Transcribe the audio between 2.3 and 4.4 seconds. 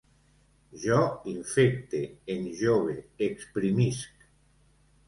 enjove, exprimisc